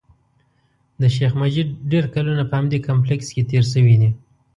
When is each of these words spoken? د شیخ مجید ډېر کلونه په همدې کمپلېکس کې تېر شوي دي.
د 1.01 1.03
شیخ 1.15 1.31
مجید 1.41 1.67
ډېر 1.91 2.05
کلونه 2.15 2.43
په 2.49 2.53
همدې 2.59 2.77
کمپلېکس 2.87 3.27
کې 3.35 3.47
تېر 3.51 3.63
شوي 3.73 3.95
دي. 4.01 4.09